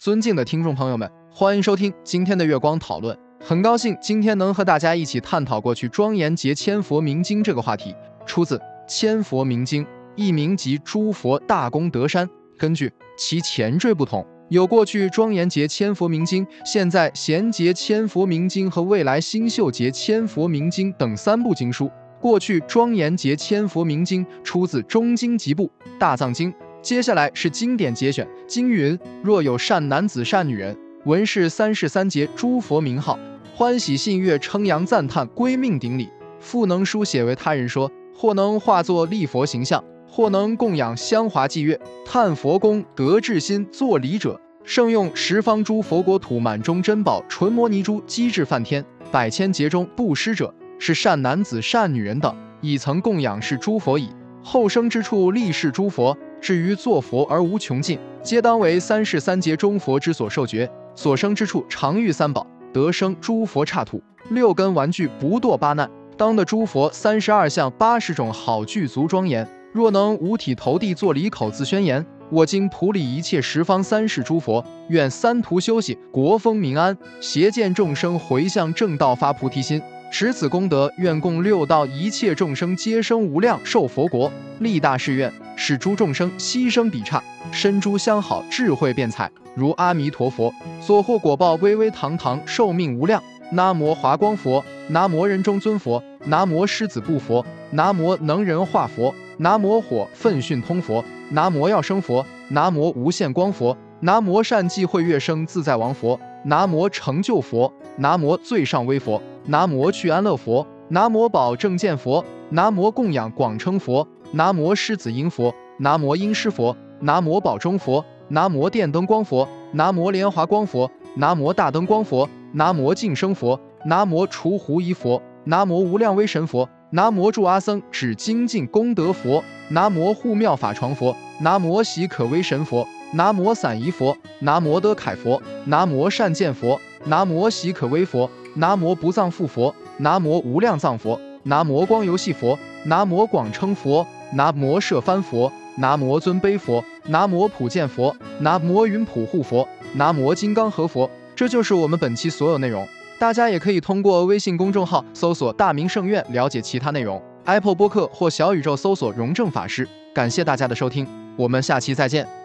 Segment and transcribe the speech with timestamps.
[0.00, 3.14] 尊敬的听众朋友们，欢迎收听今天的月光讨论。
[3.38, 7.94] 很高兴今天能和大家一起探讨过去庄严节千佛明经这个话题，
[8.24, 8.56] 出自
[8.88, 9.84] 《千佛明经》，
[10.16, 12.26] 一名即《诸佛大功德山》。
[12.56, 21.90] 根据其前缀不同，有过去庄严节千佛明经、现在贤节千佛明经和未来新秀节千佛明经等三部经书。
[22.18, 25.66] 过去庄严节千佛明经出自中经集部
[25.98, 26.50] 《大藏经》。
[26.82, 33.18] 接下来是经典节选，经云：若有善男子、善女人，闻是三世三劫诸佛名号，
[33.54, 36.08] 欢喜信乐，称扬赞叹，归命顶礼，
[36.40, 50.52] 复能书写为他人说，或能化作立佛形象，或能供养香华祭月，叹佛功，德智心，作礼者，盛用十方诸佛国土满中珍宝纯摩尼珠，机智梵天，百千劫中布施者。
[50.82, 54.08] 是善男子、善女人等，已曾供养是诸佛矣。
[54.42, 60.70] 后生之处立是诸佛，至于作佛而无穷尽，皆当为三世三劫中佛之所受觉。
[60.94, 69.46] 所生之处常遇三宝，得生诸佛刹土，六根玩具不堕八难，当得诸佛三十二相八十种好具足庄严。
[69.72, 79.80] 若能五体投地作礼口自宣言：我今普理一切十方三世诸佛，愿三途休息，国风民安，邪见众生回向正道，发菩提心。
[80.10, 87.22] 持此功德，愿供六道一切众生皆生无量寿佛国，立大誓愿，使诸众生牺牲比刹，
[87.52, 93.22] 身诸相好，智慧辩才，如阿弥陀佛所获果报，巍巍堂堂，寿命无量。
[93.52, 109.20] 南无华光佛，南无人中尊佛，南无狮子部佛，南无能人化佛，南无火奋迅通佛，南无药生佛，南无无限光佛，南无善济慧月生自在王佛，南无成就佛，南无最上威佛。
[109.50, 138.30] 南无去安乐佛，南无宝正见佛，南无供养广称佛，南无狮子音佛，南无音师佛，南无宝中佛，南无电灯光佛，南无莲华光佛，南无大灯光佛，南无净生佛，南无除狐疑佛，南无无量威神佛，南无助阿僧指精进功德佛，南无护妙法床佛，南无喜可威神佛，南无散疑佛，南无德凯佛，南无善见佛，南无喜可威佛。
[138.54, 151.08] 南无不藏复佛，南无无量藏佛，南无光游戏佛，南无广称佛，南无摄翻佛，南无尊卑佛，南无普见佛，南无云普护佛，南无金刚合佛。
[151.34, 152.86] 这就是我们本期所有内容。
[153.18, 157.20] 大家也可以通过微信公众号搜索“大明圣院”了解其他内容。
[157.44, 159.88] Apple 播客或小宇宙搜索“荣正法师”。
[160.14, 161.06] 感谢大家的收听，
[161.36, 162.39] 我们下期再见。